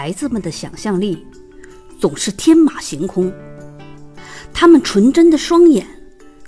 [0.00, 1.26] 孩子们的想象力
[2.00, 3.30] 总是天马行空，
[4.50, 5.86] 他们纯真的双眼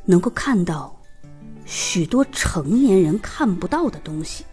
[0.07, 0.98] 能够看到
[1.67, 4.46] 许多成年人看不到的东西。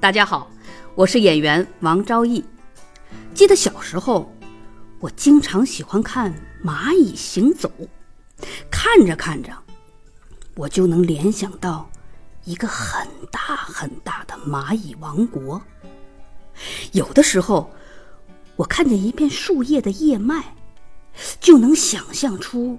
[0.00, 0.50] 大家好，
[0.94, 2.42] 我是演员王昭义。
[3.34, 4.34] 记得小时候，
[4.98, 6.32] 我经常喜欢看
[6.64, 7.70] 蚂蚁行走，
[8.70, 9.52] 看着看着，
[10.54, 11.90] 我就能联想到
[12.44, 15.60] 一个很大很大的蚂蚁王国。
[16.92, 17.70] 有的时候，
[18.56, 20.42] 我看见一片树叶的叶脉，
[21.40, 22.78] 就能想象出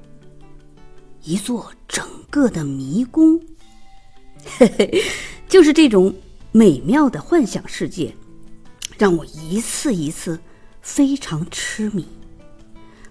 [1.23, 3.39] 一座整个的迷宫。
[4.57, 5.03] 嘿嘿，
[5.47, 6.13] 就是这种
[6.51, 8.13] 美妙的幻想世界，
[8.97, 10.39] 让我一次一次
[10.81, 12.05] 非常痴迷。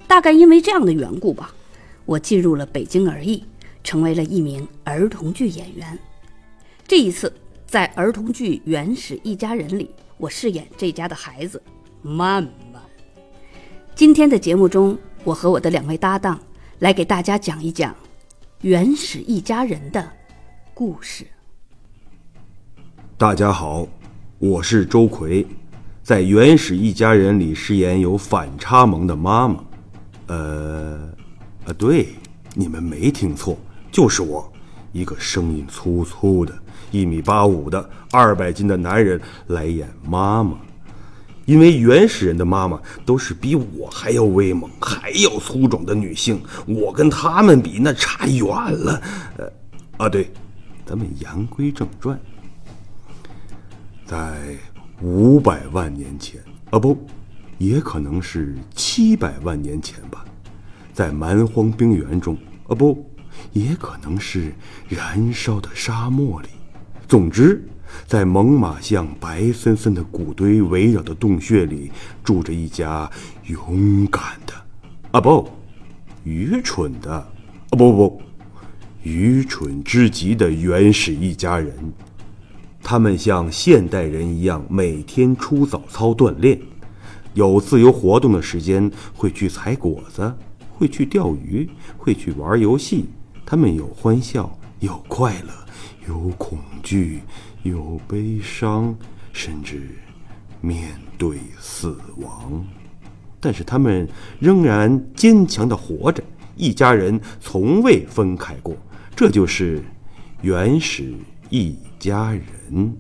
[0.07, 1.55] 大概因为这样的缘故吧，
[2.05, 3.43] 我进入了北京儿艺，
[3.83, 5.99] 成为了一名儿童剧演员。
[6.87, 7.33] 这一次，
[7.67, 9.91] 在儿童剧《原始一家人》里。
[10.19, 11.61] 我饰演这家的孩子，
[12.03, 12.83] 曼曼。
[13.95, 16.39] 今天的节目中，我和我的两位搭档
[16.81, 17.93] 来给大家讲一讲
[18.63, 20.05] 《原始一家人》的
[20.75, 21.25] 故事。
[23.17, 23.87] 大家好，
[24.39, 25.47] 我是周奎，
[26.03, 29.65] 在《原始一家人》里饰演有反差萌的妈妈。
[30.27, 31.09] 呃，
[31.65, 32.09] 啊，对，
[32.55, 33.57] 你们没听错，
[33.93, 34.53] 就是我，
[34.91, 36.53] 一个声音粗粗的。
[36.91, 40.59] 一米八五的二百斤的男人来演妈妈，
[41.45, 49.03] 因为原始人的妈妈都是比我还要威猛、还要粗壮的女性，我跟他们比那差远了。
[49.39, 49.53] 呃，
[49.97, 50.31] 啊对，
[50.87, 52.19] 咱们言归正传，
[54.07, 54.57] 在
[55.01, 56.41] 五百万年前，
[56.71, 56.97] 啊不，
[57.59, 60.25] 也可能是七百万年前吧，
[60.93, 62.37] 在蛮荒冰原中，
[62.69, 63.11] 啊不，
[63.53, 64.53] 也可能是
[64.89, 66.49] 燃烧的沙漠里。
[67.09, 67.67] 总之，
[68.07, 71.91] 在猛犸象白森森的骨堆围绕的洞穴里，
[72.23, 73.11] 住着一家
[73.47, 74.53] 勇敢的，
[75.13, 75.49] 啊不，
[76.25, 77.29] 愚蠢的，啊
[77.71, 78.23] 不不不，
[79.03, 81.73] 愚蠢之极的原始一家人。
[82.83, 86.61] 他们像现代人一样，每天出早操锻炼，
[87.35, 90.35] 有自由活动的时间，会去采果子，
[90.75, 93.07] 会去钓鱼，会去玩游戏。
[93.47, 95.53] 他们有欢笑，有快乐。
[96.09, 97.21] 有恐惧，
[97.63, 98.95] 有悲伤，
[99.33, 99.91] 甚至
[100.61, 102.65] 面对死亡，
[103.39, 104.09] 但是他们
[104.41, 106.23] 仍然坚强的活着。
[106.57, 108.77] 一家人从未分开过，
[109.15, 109.83] 这就是
[110.43, 111.15] 原始
[111.51, 112.97] 一家人。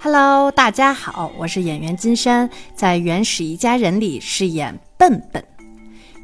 [0.00, 5.44] Hello，大家好，我是演员金山，在《原始一家人》里饰演笨笨。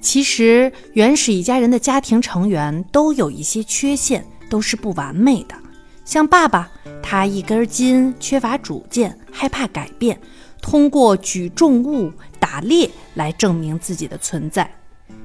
[0.05, 5.55] 其实，原始一家人的家庭成员都有一些缺陷，都是不完美的。
[6.05, 6.71] 像爸爸，
[7.03, 10.21] 他一根筋，缺乏主见，害怕改变，
[10.61, 14.71] 通过举重物、打猎来证明自己的存在。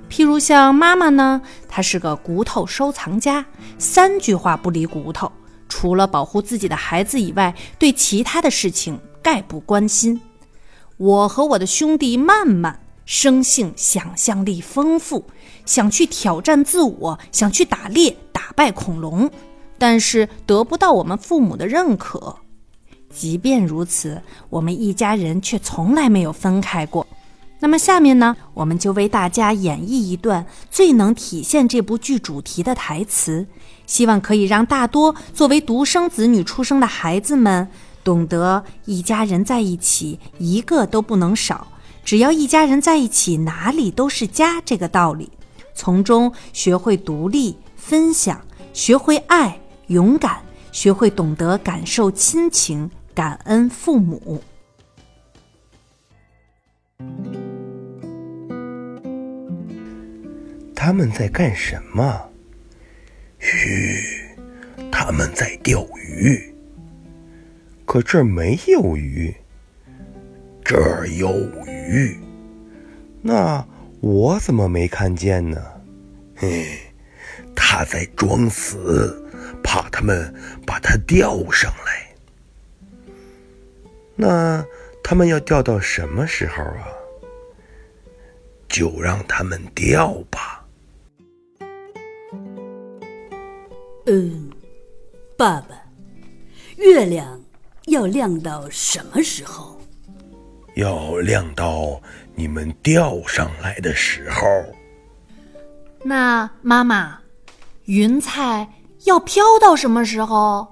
[0.09, 3.45] 譬如像妈妈呢，她是个骨头收藏家，
[3.77, 5.29] 三句话不离骨头，
[5.67, 10.21] 除了保护自己的孩子以外，对其他的事情概不关心。
[10.95, 12.79] 我和我的兄弟曼曼。
[13.09, 15.25] 生性想象力丰富，
[15.65, 19.31] 想去挑战自我，想去打猎打败恐龙，
[19.79, 22.37] 但是得不到我们父母的认可。
[23.11, 24.21] 即便如此，
[24.51, 27.07] 我们一家人却从来没有分开过。
[27.59, 33.47] 那么下面呢，我们就为大家演绎一段最能体现这部剧主题的台词，
[33.87, 37.67] 希望可以让大多作为独生子女出生的孩子们
[38.03, 41.67] 懂得一家人在一起，一个都不能少。
[42.03, 45.29] 只要一家人在一起，哪里都是家这个道理，
[45.75, 48.43] 从中学会独立、分享，
[48.73, 54.41] 学会爱、勇敢，学会懂得感受亲情、感恩父母。
[60.75, 62.29] 他们在干什么？
[63.37, 64.01] 嘘，
[64.91, 66.55] 他们在钓鱼。
[67.85, 69.35] 可这儿没有鱼。
[70.69, 71.31] 这儿有
[71.65, 72.15] 鱼，
[73.23, 73.65] 那
[74.01, 75.59] 我怎么没看见呢？
[76.35, 76.77] 嘿，
[77.55, 79.19] 他在装死，
[79.63, 80.31] 怕他们
[80.67, 82.15] 把他钓上来。
[84.15, 84.63] 那
[85.03, 86.87] 他们要钓到什么时候啊？
[88.67, 90.63] 就让他们钓吧。
[94.05, 94.51] 嗯，
[95.35, 95.83] 爸爸，
[96.77, 97.41] 月亮
[97.87, 99.78] 要亮到什么时候？
[100.79, 102.01] 要亮到
[102.35, 104.41] 你们钓上来的时候。
[106.05, 107.19] 那妈妈，
[107.85, 108.65] 云彩
[109.03, 110.65] 要飘到什么时候？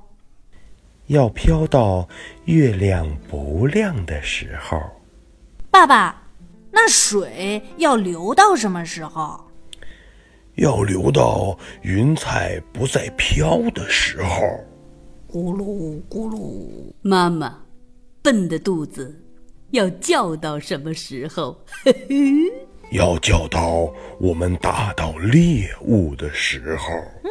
[1.07, 2.07] 要飘到
[2.45, 4.81] 月亮不亮的时候。
[5.69, 6.24] 爸爸，
[6.71, 9.42] 那水要流到什么时候？
[10.56, 14.42] 要流到云彩不再飘的时候。
[15.30, 17.57] 咕噜咕噜，妈妈，
[18.21, 19.13] 笨的肚子
[19.72, 21.58] 要叫到什么时候？
[22.92, 26.94] 要叫到我们打到猎物的时候。
[27.24, 27.30] 嗯，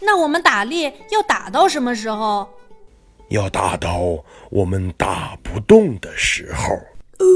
[0.00, 2.48] 那我们打猎要打到什么时候？
[3.30, 6.74] 要打到我们打不动的时候。
[7.18, 7.26] 呃，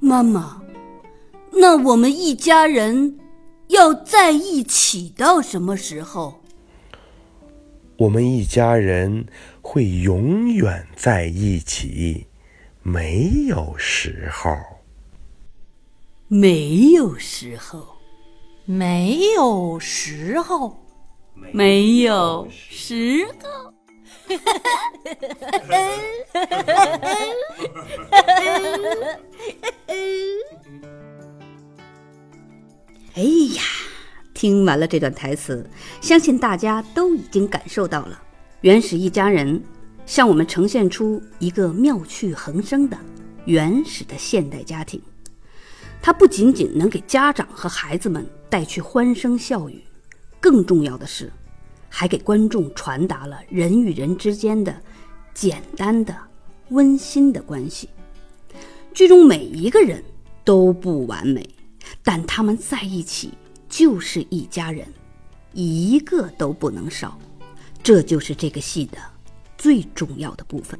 [0.00, 0.62] 妈妈，
[1.52, 3.18] 那我们一家人
[3.68, 6.40] 要在一起到什么时候？
[7.96, 9.26] 我们一家人
[9.62, 12.26] 会永远在一起，
[12.86, 14.54] 没有时候。
[16.28, 17.96] 没有时候，
[18.66, 20.76] 没有时候，
[21.50, 23.72] 没有时候。
[33.14, 33.22] 哎
[33.54, 33.62] 呀，
[34.34, 35.66] 听完了这段台词，
[36.02, 38.22] 相信大家都已经感受到了，
[38.60, 39.62] 原始一家人
[40.06, 42.98] 向我们呈现出一个妙趣横生的
[43.44, 45.00] 原始的现代家庭。
[46.02, 49.82] 它不仅仅能给家长和孩子们带去欢声笑语，
[50.38, 51.32] 更重要的是，
[51.88, 54.78] 还给观众传达了人与人之间的
[55.32, 56.14] 简单的、
[56.68, 57.88] 温馨的关系。
[58.92, 60.04] 剧中每一个人
[60.44, 61.48] 都不完美，
[62.02, 63.32] 但他们在一起
[63.68, 64.86] 就是一家人，
[65.54, 67.18] 一个都不能少。
[67.82, 68.98] 这就是这个戏的
[69.64, 70.78] 最重要的部分。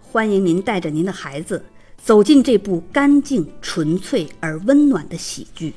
[0.00, 1.62] 欢迎您带着您的孩子。
[2.02, 5.74] 走进这部干净、纯粹而温暖的喜剧，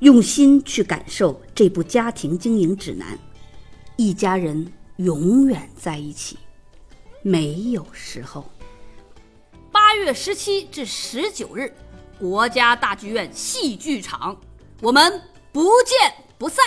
[0.00, 3.18] 用心去感受这部家庭经营指南。
[3.96, 6.38] 一家人永远在一起，
[7.22, 8.50] 没有时候。
[9.70, 11.74] 八月十七至十九日，
[12.18, 14.38] 国家大剧院戏剧场，
[14.80, 15.20] 我们
[15.52, 16.64] 不见不散。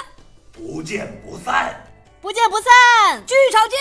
[0.51, 1.85] 不见不散。
[2.25, 3.24] 不见不散。
[3.27, 3.77] 剧场见。